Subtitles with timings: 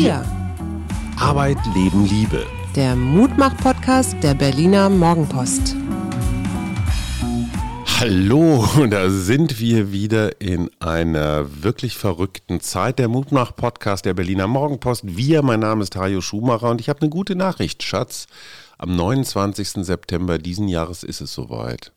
[0.00, 0.24] Wir.
[1.18, 2.46] Arbeit, Leben, Liebe.
[2.76, 5.74] Der Mutmach-Podcast der Berliner Morgenpost.
[7.98, 13.00] Hallo, da sind wir wieder in einer wirklich verrückten Zeit.
[13.00, 15.02] Der Mutmach-Podcast der Berliner Morgenpost.
[15.04, 18.28] Wir, mein Name ist Hajo Schumacher und ich habe eine gute Nachricht, Schatz.
[18.78, 19.84] Am 29.
[19.84, 21.90] September diesen Jahres ist es soweit.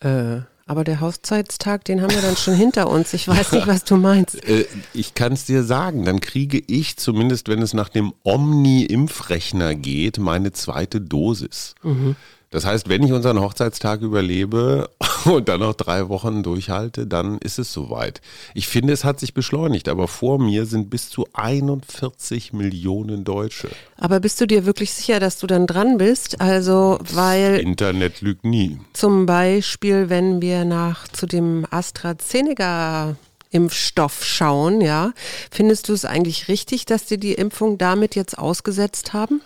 [0.00, 3.12] Äh, aber der Hochzeitstag, den haben wir dann schon hinter uns.
[3.14, 4.42] Ich weiß nicht, was du meinst.
[4.48, 9.74] Äh, ich kann es dir sagen, dann kriege ich zumindest, wenn es nach dem Omni-Impfrechner
[9.74, 11.74] geht, meine zweite Dosis.
[11.82, 12.16] Mhm.
[12.50, 14.90] Das heißt, wenn ich unseren Hochzeitstag überlebe
[15.24, 18.20] und dann noch drei Wochen durchhalte, dann ist es soweit.
[18.54, 23.68] Ich finde, es hat sich beschleunigt, aber vor mir sind bis zu 41 Millionen Deutsche.
[23.96, 26.40] Aber bist du dir wirklich sicher, dass du dann dran bist?
[26.40, 27.52] Also, weil.
[27.52, 28.78] Das Internet lügt nie.
[28.92, 33.16] Zum Beispiel, wenn wir nach zu dem AstraZeneca
[33.50, 35.12] Impfstoff schauen, ja.
[35.50, 39.42] Findest du es eigentlich richtig, dass die die Impfung damit jetzt ausgesetzt haben?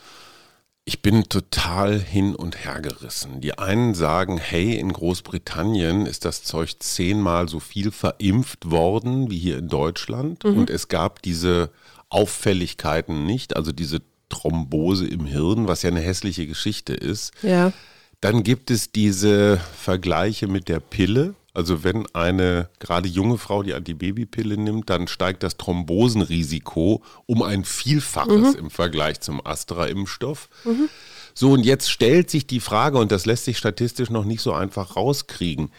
[0.89, 3.41] Ich bin total hin und her gerissen.
[3.41, 9.37] Die einen sagen, hey, in Großbritannien ist das Zeug zehnmal so viel verimpft worden wie
[9.37, 10.45] hier in Deutschland.
[10.45, 10.57] Mhm.
[10.57, 11.71] Und es gab diese
[12.09, 17.33] Auffälligkeiten nicht, also diese Thrombose im Hirn, was ja eine hässliche Geschichte ist.
[17.43, 17.73] Ja.
[18.21, 21.35] Dann gibt es diese Vergleiche mit der Pille.
[21.57, 27.65] Also wenn eine gerade junge Frau die Antibabypille nimmt, dann steigt das Thrombosenrisiko um ein
[27.65, 28.59] Vielfaches mhm.
[28.59, 30.51] im Vergleich zum Astra-Impfstoff.
[30.65, 30.91] Mhm.
[31.33, 34.53] So, und jetzt stellt sich die Frage, und das lässt sich statistisch noch nicht so
[34.53, 35.71] einfach rauskriegen.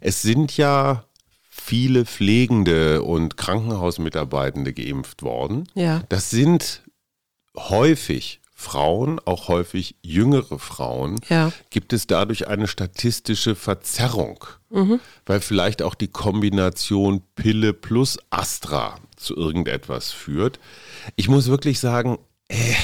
[0.00, 1.04] Es sind ja
[1.50, 5.68] viele Pflegende und Krankenhausmitarbeitende geimpft worden.
[5.74, 6.04] Ja.
[6.10, 6.82] Das sind
[7.56, 11.52] häufig Frauen, auch häufig jüngere Frauen, ja.
[11.70, 15.00] gibt es dadurch eine statistische Verzerrung, mhm.
[15.26, 20.58] weil vielleicht auch die Kombination Pille plus Astra zu irgendetwas führt.
[21.14, 22.74] Ich muss wirklich sagen, äh,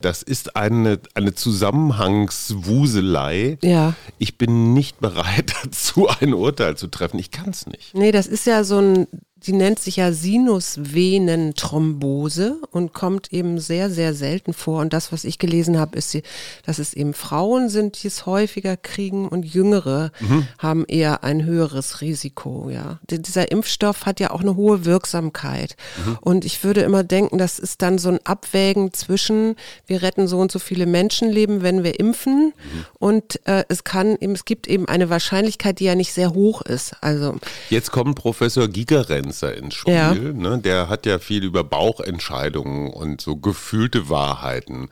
[0.00, 3.56] das ist eine, eine Zusammenhangswuselei.
[3.62, 3.94] Ja.
[4.18, 7.18] Ich bin nicht bereit dazu, ein Urteil zu treffen.
[7.18, 7.94] Ich kann es nicht.
[7.94, 9.06] Nee, das ist ja so ein
[9.46, 14.80] die nennt sich ja Sinusvenenthrombose und kommt eben sehr, sehr selten vor.
[14.80, 16.16] Und das, was ich gelesen habe, ist,
[16.64, 20.48] dass es eben Frauen sind, die es häufiger kriegen und Jüngere mhm.
[20.58, 22.70] haben eher ein höheres Risiko.
[22.70, 25.76] Ja, dieser Impfstoff hat ja auch eine hohe Wirksamkeit.
[26.04, 26.18] Mhm.
[26.20, 29.56] Und ich würde immer denken, das ist dann so ein Abwägen zwischen,
[29.86, 32.54] wir retten so und so viele Menschenleben, wenn wir impfen.
[32.54, 32.86] Mhm.
[32.98, 36.62] Und äh, es kann eben, es gibt eben eine Wahrscheinlichkeit, die ja nicht sehr hoch
[36.62, 36.96] ist.
[37.02, 37.36] Also
[37.68, 39.94] jetzt kommt Professor Gigerenz Influencer ins Spiel.
[39.94, 40.14] Ja.
[40.14, 40.58] Ne?
[40.58, 44.88] Der hat ja viel über Bauchentscheidungen und so gefühlte Wahrheiten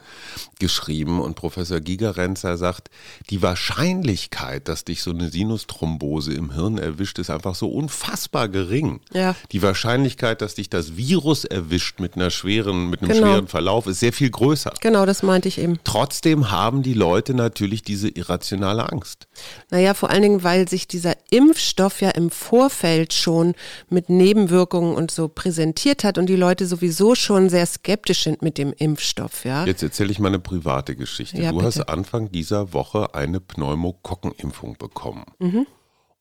[0.59, 1.19] geschrieben.
[1.19, 2.89] Und Professor Gigerenzer sagt,
[3.29, 9.01] die Wahrscheinlichkeit, dass dich so eine Sinusthrombose im Hirn erwischt, ist einfach so unfassbar gering.
[9.11, 9.35] Ja.
[9.51, 13.27] Die Wahrscheinlichkeit, dass dich das Virus erwischt mit einer schweren, mit einem genau.
[13.27, 14.73] schweren Verlauf, ist sehr viel größer.
[14.81, 15.79] Genau, das meinte ich eben.
[15.83, 19.27] Trotzdem haben die Leute natürlich diese irrationale Angst.
[19.69, 23.55] Naja, vor allen Dingen, weil sich dieser Impfstoff ja im Vorfeld schon
[23.89, 28.57] mit Nebenwirkungen und so präsentiert hat und die Leute sowieso schon sehr skeptisch sind mit
[28.57, 29.65] dem Impfstoff, ja.
[29.65, 31.41] Jetzt erzähle ich mal eine private Geschichte.
[31.41, 31.67] Ja, du bitte.
[31.67, 35.25] hast Anfang dieser Woche eine Pneumokokkenimpfung bekommen.
[35.39, 35.67] Mhm.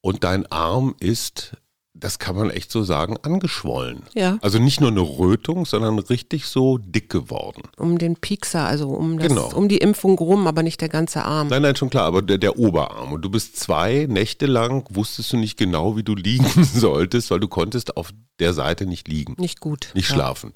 [0.01, 1.57] Und dein Arm ist
[1.95, 4.05] das kann man echt so sagen, angeschwollen.
[4.15, 4.39] Ja.
[4.41, 7.63] Also nicht nur eine Rötung, sondern richtig so dick geworden.
[7.77, 9.53] Um den Piekser, also um, das, genau.
[9.55, 11.49] um die Impfung rum, aber nicht der ganze Arm.
[11.49, 13.13] Nein, nein, schon klar, aber der, der Oberarm.
[13.13, 17.41] Und du bist zwei Nächte lang, wusstest du nicht genau, wie du liegen solltest, weil
[17.41, 19.35] du konntest auf der Seite nicht liegen.
[19.39, 19.91] Nicht gut.
[19.95, 20.15] Nicht ja.
[20.15, 20.53] schlafen.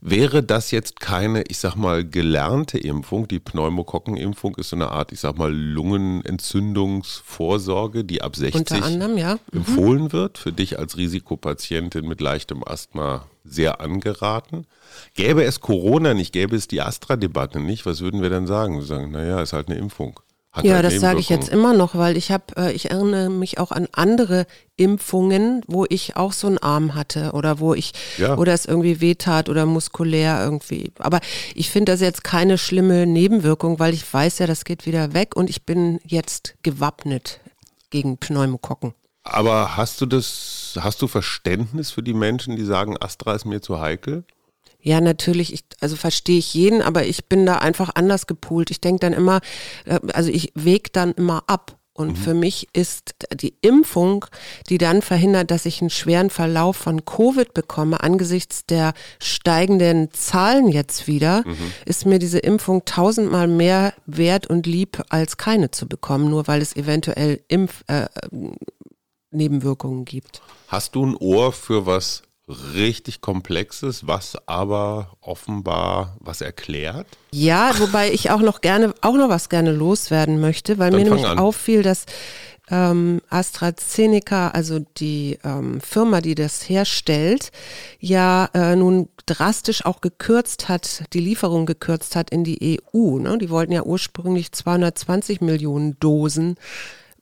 [0.00, 5.12] Wäre das jetzt keine, ich sag mal, gelernte Impfung, die Pneumokokkenimpfung ist so eine Art,
[5.12, 9.34] ich sag mal, Lungenentzündungsvorsorge, die ab 60 anderem, ja.
[9.52, 9.58] mhm.
[9.58, 14.66] empfohlen wird, für dich als Risikopatientin mit leichtem Asthma sehr angeraten.
[15.14, 18.76] Gäbe es Corona nicht, gäbe es die Astra-Debatte nicht, was würden wir dann sagen?
[18.76, 20.20] Wir sagen, naja, ist halt eine Impfung.
[20.56, 23.28] Hat ja, halt das sage ich jetzt immer noch, weil ich habe, äh, ich erinnere
[23.28, 27.92] mich auch an andere Impfungen, wo ich auch so einen Arm hatte oder wo ich,
[28.16, 28.38] ja.
[28.38, 30.92] oder es irgendwie wehtat oder muskulär irgendwie.
[30.98, 31.20] Aber
[31.54, 35.36] ich finde das jetzt keine schlimme Nebenwirkung, weil ich weiß ja, das geht wieder weg
[35.36, 37.40] und ich bin jetzt gewappnet
[37.90, 38.94] gegen Pneumokokken.
[39.24, 43.60] Aber hast du das, hast du Verständnis für die Menschen, die sagen, Astra ist mir
[43.60, 44.24] zu heikel?
[44.86, 48.70] Ja, natürlich, ich, also verstehe ich jeden, aber ich bin da einfach anders gepoolt.
[48.70, 49.40] Ich denke dann immer,
[49.84, 51.76] äh, also ich wege dann immer ab.
[51.92, 52.16] Und mhm.
[52.16, 54.26] für mich ist die Impfung,
[54.68, 60.68] die dann verhindert, dass ich einen schweren Verlauf von Covid bekomme, angesichts der steigenden Zahlen
[60.68, 61.72] jetzt wieder, mhm.
[61.84, 66.62] ist mir diese Impfung tausendmal mehr wert und lieb, als keine zu bekommen, nur weil
[66.62, 68.06] es eventuell Impf, äh,
[69.32, 70.42] Nebenwirkungen gibt.
[70.68, 77.06] Hast du ein Ohr für was richtig Komplexes, was aber offenbar was erklärt.
[77.32, 81.06] Ja, wobei ich auch noch gerne, auch noch was gerne loswerden möchte, weil Dann mir
[81.06, 81.38] nämlich an.
[81.38, 82.06] auffiel, dass
[82.68, 87.50] ähm, AstraZeneca, also die ähm, Firma, die das herstellt,
[88.00, 93.18] ja äh, nun drastisch auch gekürzt hat, die Lieferung gekürzt hat in die EU.
[93.18, 93.38] Ne?
[93.38, 96.56] Die wollten ja ursprünglich 220 Millionen Dosen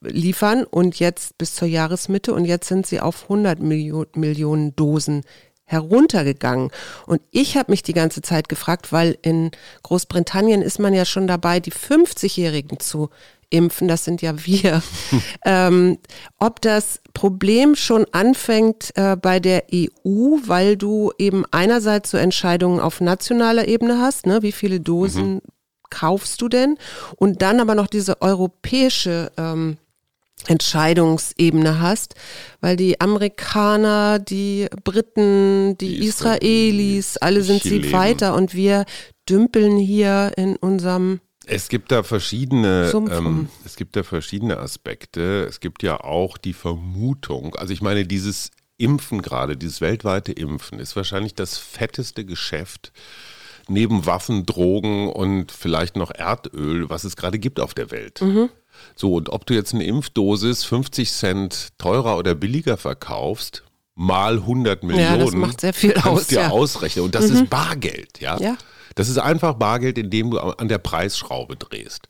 [0.05, 5.23] liefern und jetzt bis zur Jahresmitte und jetzt sind sie auf 100 Millionen, Millionen Dosen
[5.67, 6.71] heruntergegangen.
[7.07, 9.51] Und ich habe mich die ganze Zeit gefragt, weil in
[9.83, 13.09] Großbritannien ist man ja schon dabei, die 50-Jährigen zu
[13.51, 14.83] impfen, das sind ja wir,
[15.45, 15.99] ähm,
[16.39, 22.81] ob das Problem schon anfängt äh, bei der EU, weil du eben einerseits so Entscheidungen
[22.81, 25.41] auf nationaler Ebene hast, ne, wie viele Dosen mhm.
[25.89, 26.77] kaufst du denn?
[27.17, 29.79] Und dann aber noch diese europäische ähm,
[30.47, 32.15] Entscheidungsebene hast,
[32.61, 38.85] weil die Amerikaner, die Briten, die, die Israelis, alle sind sie weiter und wir
[39.29, 45.45] dümpeln hier in unserem es gibt da verschiedene, ähm, es gibt da verschiedene Aspekte.
[45.47, 50.79] Es gibt ja auch die Vermutung, also ich meine, dieses Impfen gerade, dieses weltweite Impfen
[50.79, 52.93] ist wahrscheinlich das fetteste Geschäft
[53.69, 58.21] neben Waffen, Drogen und vielleicht noch Erdöl, was es gerade gibt auf der Welt.
[58.21, 58.51] Mhm.
[58.97, 64.83] So, und ob du jetzt eine Impfdosis 50 Cent teurer oder billiger verkaufst, mal 100
[64.83, 66.49] Millionen, ja, das macht sehr viel kannst aus, dir ja.
[66.51, 67.05] ausrechnen.
[67.05, 67.37] Und das mhm.
[67.37, 68.39] ist Bargeld, ja?
[68.39, 68.57] ja.
[68.95, 72.09] Das ist einfach Bargeld, indem du an der Preisschraube drehst.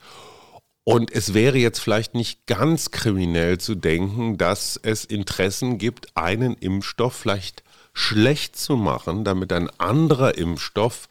[0.84, 6.54] Und es wäre jetzt vielleicht nicht ganz kriminell zu denken, dass es Interessen gibt, einen
[6.54, 7.62] Impfstoff vielleicht
[7.94, 11.08] schlecht zu machen, damit ein anderer Impfstoff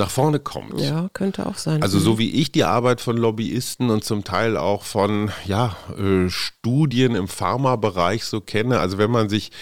[0.00, 0.80] nach vorne kommt.
[0.80, 1.82] Ja, könnte auch sein.
[1.82, 6.28] Also so wie ich die Arbeit von Lobbyisten und zum Teil auch von ja, äh,
[6.28, 9.52] Studien im Pharmabereich so kenne, also wenn man sich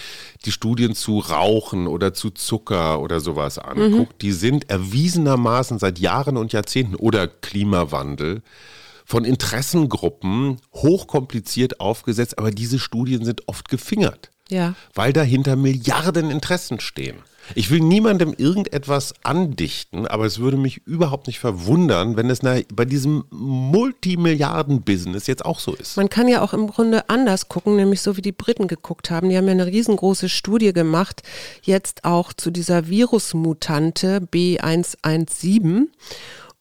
[0.45, 4.19] die Studien zu Rauchen oder zu Zucker oder sowas anguckt, mhm.
[4.21, 8.41] die sind erwiesenermaßen seit Jahren und Jahrzehnten oder Klimawandel
[9.05, 14.31] von Interessengruppen hochkompliziert aufgesetzt, aber diese Studien sind oft gefingert.
[14.49, 14.73] Ja.
[14.93, 17.17] Weil dahinter Milliarden Interessen stehen.
[17.55, 22.85] Ich will niemandem irgendetwas andichten, aber es würde mich überhaupt nicht verwundern, wenn es bei
[22.85, 25.97] diesem Multimilliarden-Business jetzt auch so ist.
[25.97, 29.29] Man kann ja auch im Grunde anders gucken, nämlich so wie die Briten geguckt haben.
[29.29, 31.23] Die haben ja eine riesengroße Studie gemacht,
[31.63, 35.87] jetzt auch zu dieser Virusmutante B117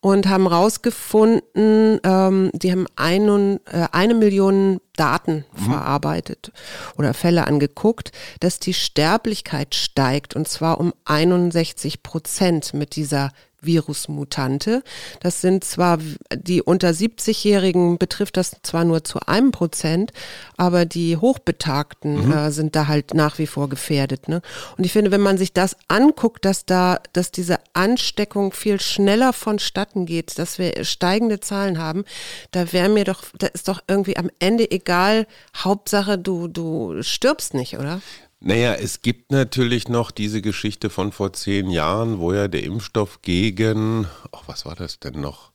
[0.00, 5.64] und haben rausgefunden, ähm, die haben einen, äh, eine Million Daten mhm.
[5.64, 6.52] verarbeitet
[6.96, 14.82] oder Fälle angeguckt, dass die Sterblichkeit steigt und zwar um 61 Prozent mit dieser Virusmutante.
[15.20, 15.98] Das sind zwar
[16.32, 20.12] die unter 70-Jährigen betrifft das zwar nur zu einem Prozent,
[20.56, 22.32] aber die Hochbetagten mhm.
[22.32, 24.28] äh, sind da halt nach wie vor gefährdet.
[24.28, 24.42] Ne?
[24.76, 29.32] Und ich finde, wenn man sich das anguckt, dass da, dass diese Ansteckung viel schneller
[29.32, 32.04] vonstatten geht, dass wir steigende Zahlen haben,
[32.52, 35.26] da wäre mir doch, da ist doch irgendwie am Ende egal.
[35.56, 38.00] Hauptsache, du, du stirbst nicht, oder?
[38.40, 43.20] Naja, es gibt natürlich noch diese Geschichte von vor zehn Jahren, wo ja der Impfstoff
[43.22, 45.50] gegen, ach, was war das denn noch?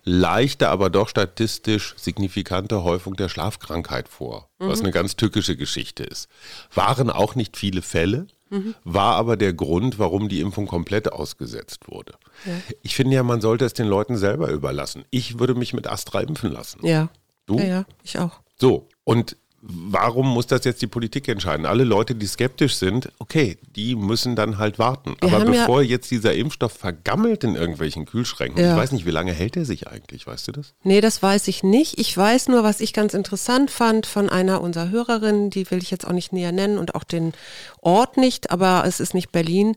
[0.05, 4.69] leichte, aber doch statistisch signifikante Häufung der Schlafkrankheit vor, mhm.
[4.69, 6.29] was eine ganz tückische Geschichte ist.
[6.75, 8.75] Waren auch nicht viele Fälle, mhm.
[8.85, 12.15] war aber der Grund, warum die Impfung komplett ausgesetzt wurde.
[12.45, 12.53] Ja.
[12.83, 15.05] Ich finde ja, man sollte es den Leuten selber überlassen.
[15.11, 16.85] Ich würde mich mit Astra impfen lassen.
[16.87, 17.09] Ja.
[17.47, 17.59] Du?
[17.59, 18.41] Ja, ja, ich auch.
[18.57, 21.65] So, und warum muss das jetzt die Politik entscheiden?
[21.65, 25.17] Alle Leute, die skeptisch sind, okay, die müssen dann halt warten.
[25.21, 28.73] Wir Aber bevor ja jetzt dieser Impfstoff vergammelt in irgendwelchen Kühlschränken, ja.
[28.73, 30.75] ich weiß nicht, wie lange hält er sich eigentlich, weißt du das?
[30.83, 31.99] Nee, das weiß ich nicht.
[31.99, 35.91] Ich weiß nur, was ich ganz interessant fand von einer unserer Hörerinnen, die will ich
[35.91, 37.33] jetzt auch nicht näher nennen und auch den
[37.85, 39.77] Ort nicht, aber es ist nicht Berlin.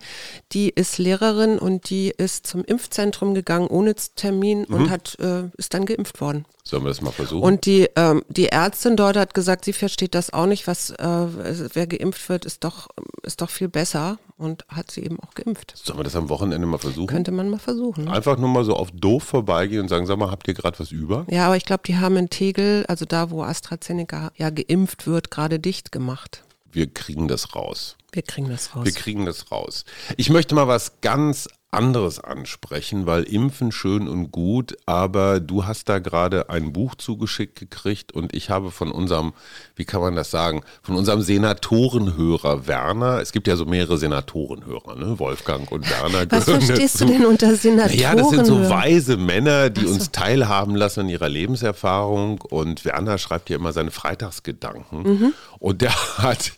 [0.52, 4.76] Die ist Lehrerin und die ist zum Impfzentrum gegangen ohne Termin mhm.
[4.76, 6.46] und hat, äh, ist dann geimpft worden.
[6.64, 7.44] Sollen wir das mal versuchen?
[7.44, 11.28] Und die, ähm, die Ärztin dort hat gesagt, sie versteht das auch nicht, was, äh,
[11.74, 12.90] wer geimpft wird, ist doch,
[13.24, 14.18] ist doch viel besser.
[14.38, 15.74] und hat sie eben auch geimpft.
[15.76, 17.08] Sollen wir das am Wochenende mal versuchen?
[17.08, 18.06] Könnte man mal versuchen.
[18.06, 18.12] Ne?
[18.12, 20.92] Einfach nur mal so auf doof vorbeigehen und sagen, sag mal, habt ihr gerade was
[20.92, 21.26] über?
[21.30, 25.32] Ja, aber ich glaube, die haben in Tegel, also da, wo AstraZeneca ja geimpft wird,
[25.32, 26.44] gerade dicht gemacht.
[26.72, 27.97] Wir kriegen das raus.
[28.12, 28.86] Wir kriegen das raus.
[28.86, 29.84] Wir kriegen das raus.
[30.16, 35.90] Ich möchte mal was ganz anderes ansprechen, weil Impfen schön und gut, aber du hast
[35.90, 39.34] da gerade ein Buch zugeschickt gekriegt und ich habe von unserem,
[39.76, 44.96] wie kann man das sagen, von unserem Senatorenhörer Werner, es gibt ja so mehrere Senatorenhörer,
[44.96, 45.20] ne?
[45.20, 46.26] Wolfgang und Werner.
[46.30, 48.00] Was verstehst du denn unter Senatoren?
[48.00, 49.94] Ja, das sind so weise Männer, die so.
[49.94, 55.34] uns teilhaben lassen an ihrer Lebenserfahrung und Werner schreibt ja immer seine Freitagsgedanken mhm.
[55.60, 56.54] und der hat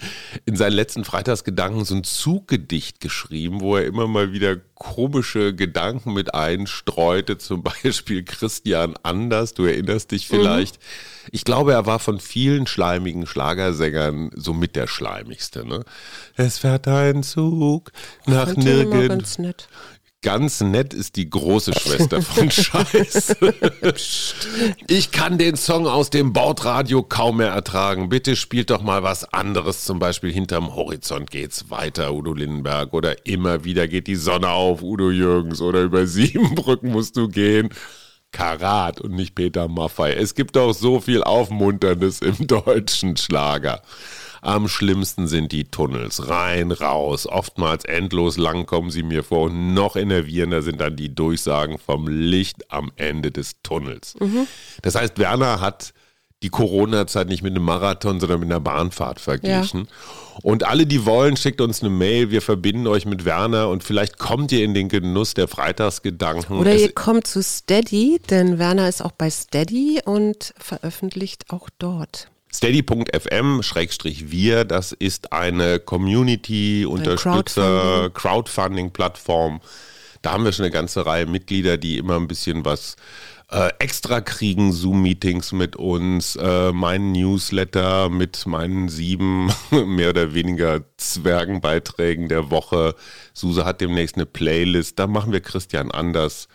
[0.46, 6.14] in seinen letzten Freitagsgedanken so ein Zuggedicht geschrieben, wo er immer mal wieder komische Gedanken
[6.14, 10.78] mit einstreute, zum Beispiel Christian Anders, du erinnerst dich vielleicht.
[10.78, 10.86] Mhm.
[11.32, 15.68] Ich glaube, er war von vielen schleimigen Schlagersängern so mit der schleimigste.
[15.68, 15.84] Ne?
[16.36, 17.92] Es fährt ein Zug
[18.26, 19.38] nach nirgends.
[20.22, 23.38] Ganz nett ist die große Schwester von Scheiß.
[24.88, 28.10] ich kann den Song aus dem Bordradio kaum mehr ertragen.
[28.10, 29.86] Bitte spielt doch mal was anderes.
[29.86, 32.94] Zum Beispiel hinterm Horizont geht's weiter, Udo Lindenberg.
[32.94, 35.62] Oder immer wieder geht die Sonne auf, Udo Jürgens.
[35.62, 37.70] Oder über sieben Brücken musst du gehen.
[38.32, 40.14] Karat und nicht Peter Maffei.
[40.14, 43.82] Es gibt auch so viel Aufmunterndes im deutschen Schlager.
[44.42, 46.30] Am schlimmsten sind die Tunnels.
[46.30, 49.44] Rein, raus, oftmals endlos lang kommen sie mir vor.
[49.46, 54.16] Und noch enervierender sind dann die Durchsagen vom Licht am Ende des Tunnels.
[54.20, 54.48] Mhm.
[54.82, 55.94] Das heißt, Werner hat
[56.42, 59.82] die Corona-Zeit nicht mit einem Marathon, sondern mit einer Bahnfahrt verglichen.
[59.82, 59.88] Ja.
[60.42, 62.32] Und alle, die wollen, schickt uns eine Mail.
[62.32, 66.58] Wir verbinden euch mit Werner und vielleicht kommt ihr in den Genuss der Freitagsgedanken.
[66.58, 71.68] Oder es ihr kommt zu Steady, denn Werner ist auch bei Steady und veröffentlicht auch
[71.78, 72.30] dort.
[72.54, 79.60] Steady.fm-wir, das ist eine Community-Unterstützer, Crowdfunding-Plattform.
[80.22, 82.96] Da haben wir schon eine ganze Reihe Mitglieder, die immer ein bisschen was
[83.52, 90.82] äh, extra kriegen, Zoom-Meetings mit uns, äh, meinen Newsletter mit meinen sieben mehr oder weniger
[90.98, 92.96] Zwergenbeiträgen der Woche.
[93.40, 96.48] Suse hat demnächst eine Playlist, da machen wir Christian anders.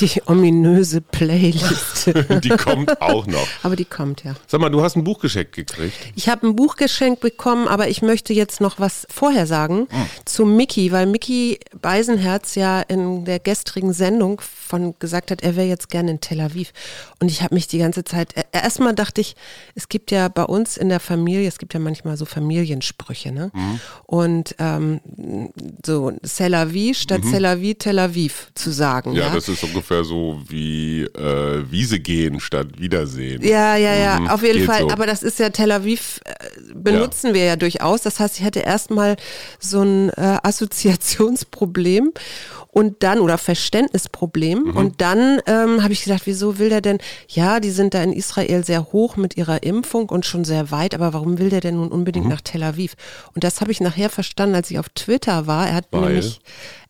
[0.00, 2.12] Die ominöse Playlist.
[2.44, 3.46] die kommt auch noch.
[3.62, 4.34] Aber die kommt, ja.
[4.46, 5.96] Sag mal, du hast ein Buch geschenkt gekriegt.
[6.14, 10.06] Ich habe ein Buch geschenkt bekommen, aber ich möchte jetzt noch was vorher sagen hm.
[10.24, 15.66] zu Mickey, weil Mickey Beisenherz ja in der gestrigen Sendung von gesagt hat, er wäre
[15.66, 16.72] jetzt gerne in Tel Aviv.
[17.18, 19.36] Und ich habe mich die ganze Zeit, erstmal dachte ich,
[19.74, 23.50] es gibt ja bei uns in der Familie, es gibt ja manchmal so Familiensprüche, ne?
[23.52, 23.80] Mhm.
[24.06, 25.00] Und ähm,
[25.84, 27.32] so Tel Aviv statt mhm.
[27.32, 29.12] Tel Aviv, Tel Aviv zu sagen.
[29.12, 33.42] Ja, ja, das ist ungefähr so wie äh, Wiese gehen statt Wiedersehen.
[33.42, 34.28] Ja, ja, ja, mhm.
[34.28, 34.80] auf jeden Geht Fall.
[34.82, 34.90] So.
[34.90, 36.32] Aber das ist ja Tel Aviv, äh,
[36.74, 37.34] benutzen ja.
[37.34, 38.02] wir ja durchaus.
[38.02, 39.16] Das heißt, ich hatte erstmal
[39.58, 42.12] so ein äh, Assoziationsproblem
[42.72, 44.64] und dann, oder Verständnisproblem.
[44.64, 44.76] Mhm.
[44.76, 46.98] Und dann ähm, habe ich gesagt, wieso will der denn,
[47.28, 50.94] ja, die sind da in Israel sehr hoch mit ihrer Impfung und schon sehr weit,
[50.94, 52.32] aber warum will der denn nun unbedingt mhm.
[52.32, 52.94] nach Tel Aviv?
[53.34, 55.68] Und das habe ich nachher verstanden, als ich auf Twitter war.
[55.68, 56.00] Er hat Weil?
[56.00, 56.40] nämlich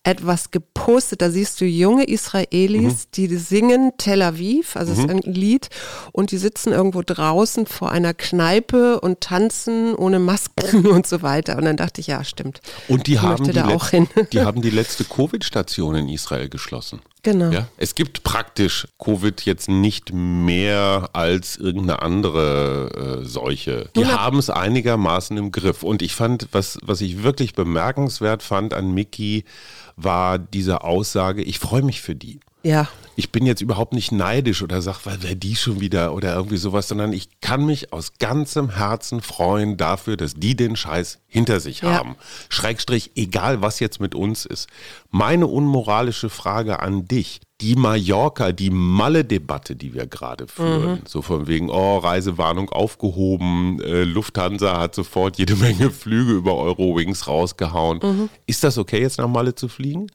[0.03, 1.21] etwas gepostet.
[1.21, 3.11] Da siehst du junge Israelis, mhm.
[3.15, 4.97] die singen Tel Aviv, also mhm.
[4.99, 5.69] es ist ein Lied,
[6.11, 11.57] und die sitzen irgendwo draußen vor einer Kneipe und tanzen ohne Masken und so weiter.
[11.57, 12.61] Und dann dachte ich, ja, stimmt.
[12.87, 17.01] Und die, haben die, letzte, die haben die letzte Covid-Station in Israel geschlossen.
[17.23, 17.51] Genau.
[17.51, 17.67] Ja?
[17.77, 23.89] Es gibt praktisch Covid jetzt nicht mehr als irgendeine andere äh, Seuche.
[23.95, 25.83] Die haben es einigermaßen im Griff.
[25.83, 29.45] Und ich fand, was, was ich wirklich bemerkenswert fand an Mickey,
[29.95, 32.39] war diese Aussage, ich freue mich für die.
[32.63, 32.87] Ja.
[33.15, 36.57] Ich bin jetzt überhaupt nicht neidisch oder sag, weil wer die schon wieder oder irgendwie
[36.57, 41.59] sowas, sondern ich kann mich aus ganzem Herzen freuen dafür, dass die den Scheiß hinter
[41.59, 41.91] sich ja.
[41.91, 42.15] haben.
[42.49, 44.67] Schrägstrich, egal was jetzt mit uns ist.
[45.11, 47.41] Meine unmoralische Frage an dich.
[47.61, 50.99] Die Mallorca, die Malle-Debatte, die wir gerade führen, mhm.
[51.07, 57.27] so von wegen, oh, Reisewarnung aufgehoben, äh, Lufthansa hat sofort jede Menge Flüge über Eurowings
[57.27, 57.99] rausgehauen.
[58.01, 58.29] Mhm.
[58.47, 60.07] Ist das okay, jetzt nach Malle zu fliegen?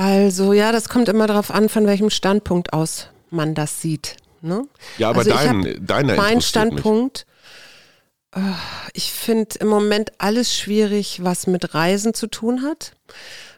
[0.00, 4.16] Also ja, das kommt immer darauf an, von welchem Standpunkt aus man das sieht.
[4.40, 4.66] Ne?
[4.96, 7.26] Ja, aber also dein, deiner Mein Standpunkt,
[8.34, 8.42] mich.
[8.42, 8.52] Äh,
[8.94, 12.92] ich finde im Moment alles schwierig, was mit Reisen zu tun hat,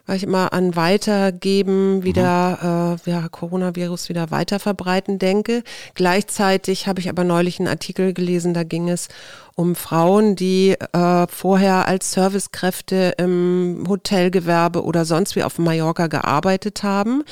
[0.05, 3.07] weil ich immer an Weitergeben wieder, mhm.
[3.07, 5.63] äh, ja, Coronavirus wieder weiter verbreiten denke.
[5.93, 9.07] Gleichzeitig habe ich aber neulich einen Artikel gelesen, da ging es
[9.55, 16.83] um Frauen, die äh, vorher als Servicekräfte im Hotelgewerbe oder sonst wie auf Mallorca gearbeitet
[16.83, 17.23] haben,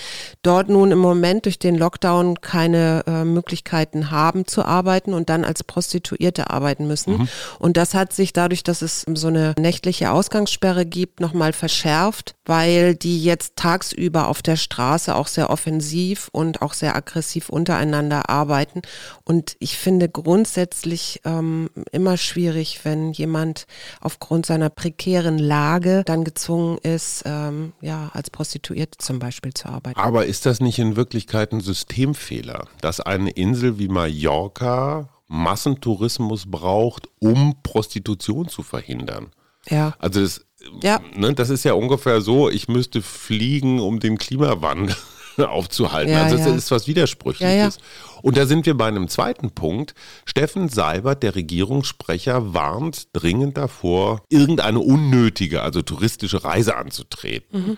[0.43, 5.43] dort nun im Moment durch den Lockdown keine äh, Möglichkeiten haben zu arbeiten und dann
[5.43, 7.17] als Prostituierte arbeiten müssen.
[7.17, 7.27] Mhm.
[7.59, 12.95] Und das hat sich dadurch, dass es so eine nächtliche Ausgangssperre gibt, nochmal verschärft, weil
[12.95, 18.81] die jetzt tagsüber auf der Straße auch sehr offensiv und auch sehr aggressiv untereinander arbeiten.
[19.23, 23.67] Und ich finde grundsätzlich ähm, immer immer schwierig, wenn jemand
[24.01, 29.97] aufgrund seiner prekären Lage dann gezwungen ist, ähm, ja, als Prostituierte zum Beispiel zu arbeiten.
[29.97, 37.07] Aber ist das nicht in Wirklichkeit ein Systemfehler, dass eine Insel wie Mallorca Massentourismus braucht,
[37.19, 39.31] um Prostitution zu verhindern?
[39.69, 39.95] Ja.
[39.97, 40.45] Also das,
[40.83, 40.99] ja.
[41.15, 44.97] Ne, das ist ja ungefähr so, ich müsste fliegen, um den Klimawandel
[45.37, 46.13] aufzuhalten.
[46.13, 46.55] Ja, also das ja.
[46.55, 47.75] ist was Widersprüchliches.
[47.75, 47.81] Ja,
[48.21, 49.93] Und da sind wir bei einem zweiten Punkt.
[50.25, 57.67] Steffen Seibert, der Regierungssprecher, warnt dringend davor, irgendeine unnötige, also touristische Reise anzutreten.
[57.67, 57.77] Mhm.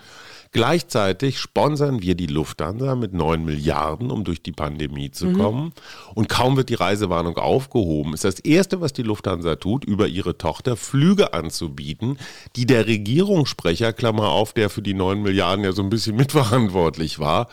[0.54, 5.38] Gleichzeitig sponsern wir die Lufthansa mit 9 Milliarden, um durch die Pandemie zu mhm.
[5.38, 5.72] kommen.
[6.14, 10.38] Und kaum wird die Reisewarnung aufgehoben, ist das Erste, was die Lufthansa tut, über ihre
[10.38, 12.18] Tochter Flüge anzubieten,
[12.54, 17.18] die der Regierungssprecher, Klammer auf, der für die 9 Milliarden ja so ein bisschen mitverantwortlich
[17.18, 17.48] war,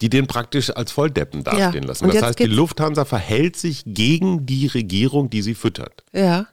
[0.00, 1.88] die den praktisch als Volldeppen dastehen ja.
[1.88, 2.06] lassen.
[2.06, 6.04] Das heißt, die Lufthansa verhält sich gegen die Regierung, die sie füttert.
[6.12, 6.46] Ja.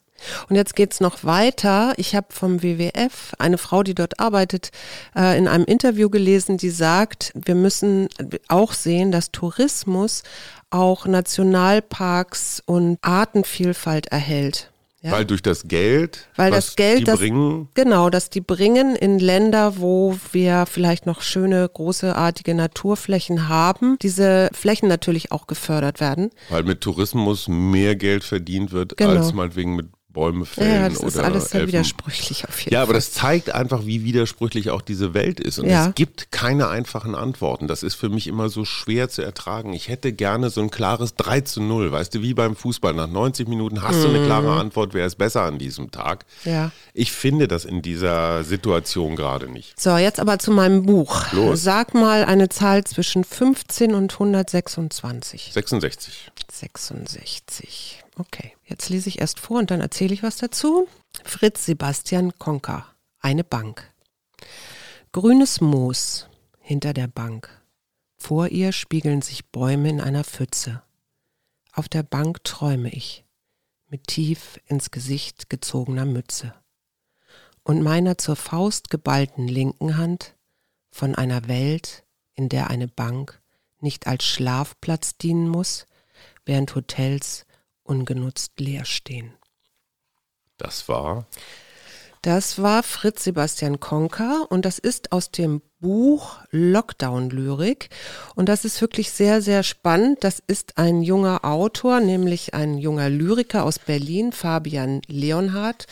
[0.50, 1.94] Und jetzt geht's noch weiter.
[1.98, 4.72] Ich habe vom WWF eine Frau, die dort arbeitet,
[5.16, 8.10] äh, in einem Interview gelesen, die sagt, wir müssen
[8.48, 10.24] auch sehen, dass Tourismus
[10.70, 14.72] auch Nationalparks und Artenvielfalt erhält.
[15.04, 15.13] Ja.
[15.13, 19.18] Weil durch das Geld, weil das Geld, die das, bringen, genau, dass die bringen in
[19.18, 26.30] Länder, wo wir vielleicht noch schöne großartige Naturflächen haben, diese Flächen natürlich auch gefördert werden.
[26.50, 29.13] Weil mit Tourismus mehr Geld verdient wird genau.
[29.13, 32.82] als meinetwegen mit Bäume fällen ja, das oder ist alles sehr widersprüchlich auf jeden Ja,
[32.82, 35.60] aber das zeigt einfach, wie widersprüchlich auch diese Welt ist.
[35.60, 35.88] Und ja.
[35.88, 37.68] es gibt keine einfachen Antworten.
[37.68, 39.74] Das ist für mich immer so schwer zu ertragen.
[39.74, 42.94] Ich hätte gerne so ein klares 3 zu 0, weißt du, wie beim Fußball.
[42.94, 44.01] Nach 90 Minuten hast mhm.
[44.01, 44.60] du eine klare mhm.
[44.60, 46.25] Antwort, wer ist besser an diesem Tag.
[46.44, 46.72] Ja.
[46.94, 49.80] Ich finde das in dieser Situation gerade nicht.
[49.80, 51.32] So, jetzt aber zu meinem Buch.
[51.32, 51.63] Los.
[51.63, 55.51] Sag mal eine Zahl zwischen 15 und 126.
[55.53, 56.32] 66.
[56.51, 58.00] 66.
[58.18, 60.88] Okay, jetzt lese ich erst vor und dann erzähle ich was dazu.
[61.24, 62.85] Fritz Sebastian Konker,
[63.20, 63.94] eine Bank.
[65.12, 66.27] Grünes Moos
[66.59, 67.50] hinter der Bank.
[68.18, 70.83] Vor ihr spiegeln sich Bäume in einer Pfütze.
[71.74, 73.25] Auf der Bank träume ich,
[73.88, 76.53] mit tief ins Gesicht gezogener Mütze.
[77.64, 80.35] Und meiner zur Faust geballten linken Hand
[80.92, 83.42] von einer Welt, in der eine Bank
[83.79, 85.88] nicht als Schlafplatz dienen muss,
[86.46, 87.46] während Hotels
[87.83, 89.33] ungenutzt leer stehen.
[90.57, 91.25] Das war?
[92.22, 97.89] Das war Fritz Sebastian Konker und das ist aus dem Buch Lockdown-Lyrik.
[98.35, 100.24] Und das ist wirklich sehr, sehr spannend.
[100.24, 105.87] Das ist ein junger Autor, nämlich ein junger Lyriker aus Berlin, Fabian Leonhardt,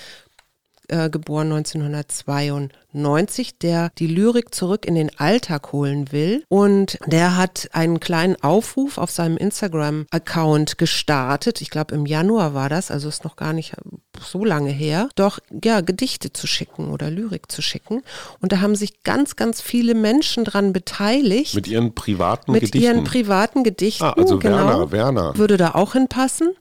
[0.88, 6.44] äh, geboren 1992 90, der die Lyrik zurück in den Alltag holen will.
[6.50, 11.62] Und der hat einen kleinen Aufruf auf seinem Instagram-Account gestartet.
[11.62, 13.76] Ich glaube, im Januar war das, also ist noch gar nicht
[14.20, 18.02] so lange her, doch ja, Gedichte zu schicken oder Lyrik zu schicken.
[18.42, 21.56] Und da haben sich ganz, ganz viele Menschen dran beteiligt.
[21.56, 22.78] Mit ihren privaten mit Gedichten?
[22.78, 24.04] Mit ihren privaten Gedichten.
[24.04, 25.38] Ah, also genau, Werner, Werner.
[25.38, 26.54] Würde da auch hinpassen.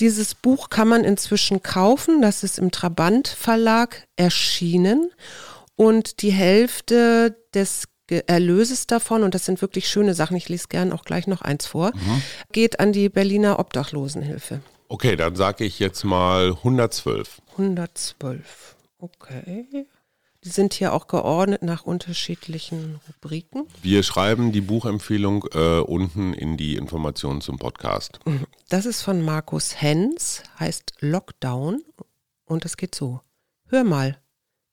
[0.00, 2.22] Dieses Buch kann man inzwischen kaufen.
[2.22, 5.10] Das ist im Trabant Verlag erschienen
[5.80, 7.88] und die Hälfte des
[8.26, 11.64] Erlöses davon, und das sind wirklich schöne Sachen, ich lese gern auch gleich noch eins
[11.64, 12.22] vor, mhm.
[12.52, 14.60] geht an die Berliner Obdachlosenhilfe.
[14.88, 17.40] Okay, dann sage ich jetzt mal 112.
[17.52, 19.86] 112, okay.
[20.44, 23.66] Die sind hier auch geordnet nach unterschiedlichen Rubriken.
[23.80, 28.20] Wir schreiben die Buchempfehlung äh, unten in die Informationen zum Podcast.
[28.26, 28.44] Mhm.
[28.68, 31.82] Das ist von Markus Hens, heißt Lockdown
[32.44, 33.22] und es geht so.
[33.68, 34.18] Hör mal,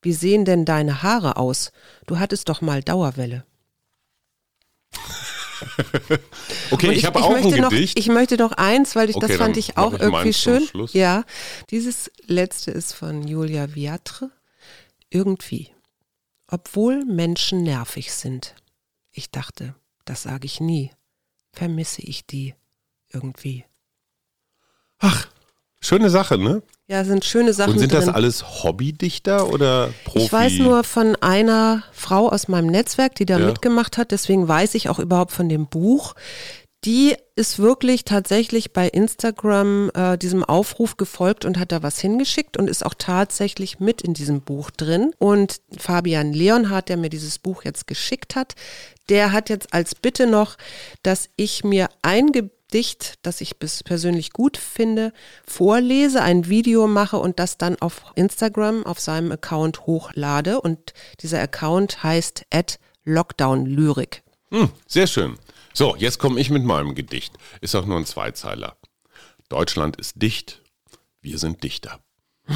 [0.02, 1.72] wie sehen denn deine Haare aus?
[2.06, 3.46] Du hattest doch mal Dauerwelle.
[6.72, 7.98] okay, ich, ich habe auch ein noch, Gedicht.
[7.98, 10.68] Ich möchte noch eins, weil ich, okay, das fand ich auch ich irgendwie schön.
[10.94, 11.24] Ja,
[11.72, 14.32] dieses letzte ist von Julia Viatre.
[15.10, 15.72] Irgendwie.
[16.48, 18.56] Obwohl Menschen nervig sind.
[19.12, 20.92] Ich dachte, das sage ich nie.
[21.52, 22.56] Vermisse ich die
[23.12, 23.66] irgendwie.
[25.00, 25.28] Ach,
[25.80, 26.64] Schöne Sache, ne?
[26.88, 27.74] Ja, sind schöne Sachen.
[27.74, 28.06] Und sind drin.
[28.06, 30.26] das alles Hobbydichter oder Profi?
[30.26, 33.46] Ich weiß nur von einer Frau aus meinem Netzwerk, die da Ja.
[33.46, 36.16] mitgemacht hat, deswegen weiß ich auch überhaupt von dem Buch.
[36.86, 42.56] Die ist wirklich tatsächlich bei Instagram äh, diesem Aufruf gefolgt und hat da was hingeschickt
[42.56, 45.12] und ist auch tatsächlich mit in diesem Buch drin.
[45.18, 48.54] Und Fabian Leonhardt, der mir dieses Buch jetzt geschickt hat,
[49.10, 50.56] der hat jetzt als Bitte noch,
[51.02, 52.32] dass ich mir ein
[52.72, 55.14] Gedicht, das ich bis persönlich gut finde,
[55.48, 60.60] vorlese, ein Video mache und das dann auf Instagram auf seinem Account hochlade.
[60.60, 62.44] Und dieser Account heißt
[63.06, 64.24] @lockdownlyrik.
[64.52, 65.38] Hm, sehr schön.
[65.74, 67.34] So, jetzt komme ich mit meinem Gedicht.
[67.62, 68.76] Ist auch nur ein Zweizeiler.
[69.50, 70.62] Deutschland ist dicht,
[71.22, 72.00] wir sind Dichter.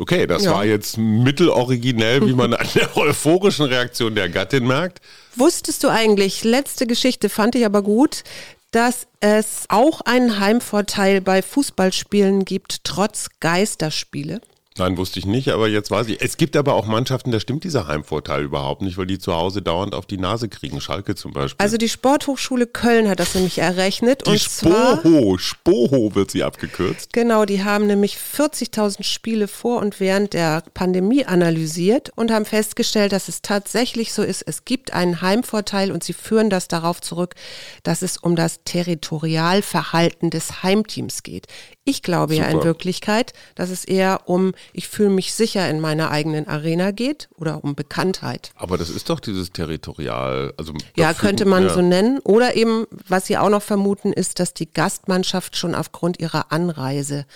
[0.00, 0.52] Okay, das Ja.
[0.52, 5.00] war jetzt mitteloriginell, wie man an der euphorischen Reaktion der Gattin merkt.
[5.34, 8.22] Wusstest du eigentlich, letzte Geschichte fand ich aber gut,
[8.70, 14.40] dass es auch einen Heimvorteil bei Fußballspielen gibt, trotz Geisterspiele?
[14.78, 16.20] Nein, wusste ich nicht, aber jetzt weiß ich.
[16.20, 19.62] Es gibt aber auch Mannschaften, da stimmt dieser Heimvorteil überhaupt nicht, weil die zu Hause
[19.62, 20.80] dauernd auf die Nase kriegen.
[20.80, 21.62] Schalke zum Beispiel.
[21.62, 24.26] Also die Sporthochschule Köln hat das nämlich errechnet.
[24.26, 27.12] die und zwar, Spoho, Spoho wird sie abgekürzt.
[27.12, 33.12] genau, die haben nämlich 40.000 Spiele vor und während der Pandemie analysiert und haben festgestellt,
[33.12, 37.34] dass es tatsächlich so ist, es gibt einen Heimvorteil und sie führen das darauf zurück,
[37.82, 41.46] dass es um das Territorialverhalten des Heimteams geht.
[41.84, 42.64] Ich glaube ja in Super.
[42.66, 47.62] Wirklichkeit, dass es eher um, ich fühle mich sicher in meiner eigenen Arena geht oder
[47.64, 48.52] um Bekanntheit.
[48.54, 50.52] Aber das ist doch dieses Territorial.
[50.56, 51.70] Also Ja, könnte man ja.
[51.74, 52.18] so nennen.
[52.20, 57.26] Oder eben, was Sie auch noch vermuten, ist, dass die Gastmannschaft schon aufgrund ihrer Anreise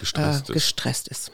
[0.00, 0.52] Gestresst äh, ist.
[0.52, 1.32] gestresst ist.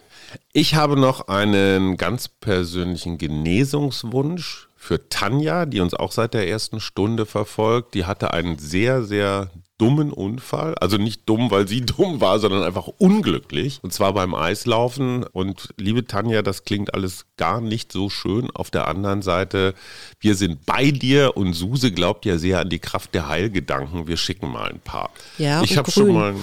[0.53, 6.81] Ich habe noch einen ganz persönlichen Genesungswunsch für Tanja, die uns auch seit der ersten
[6.81, 7.93] Stunde verfolgt.
[7.93, 10.75] Die hatte einen sehr, sehr dummen Unfall.
[10.77, 13.79] Also nicht dumm, weil sie dumm war, sondern einfach unglücklich.
[13.83, 15.23] Und zwar beim Eislaufen.
[15.25, 18.51] Und liebe Tanja, das klingt alles gar nicht so schön.
[18.53, 19.75] Auf der anderen Seite,
[20.19, 24.09] wir sind bei dir und Suse glaubt ja sehr an die Kraft der Heilgedanken.
[24.09, 25.11] Wir schicken mal ein paar.
[25.37, 26.35] Ja, ich habe schon mal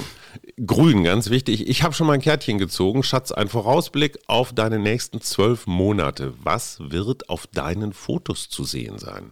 [0.65, 1.67] Grün, ganz wichtig.
[1.67, 3.03] Ich habe schon mal ein Kärtchen gezogen.
[3.03, 6.33] Schatz, ein Vorausblick auf deine nächsten zwölf Monate.
[6.43, 9.31] Was wird auf deinen Fotos zu sehen sein?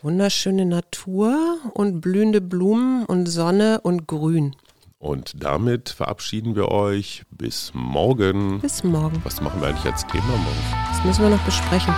[0.00, 4.54] Wunderschöne Natur und blühende Blumen und Sonne und Grün.
[5.00, 8.60] Und damit verabschieden wir euch bis morgen.
[8.60, 9.20] Bis morgen.
[9.24, 10.92] Was machen wir eigentlich als Thema morgen?
[10.92, 11.94] Das müssen wir noch besprechen.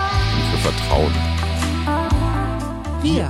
[0.51, 1.11] Für Vertrauen.
[3.01, 3.29] Wir,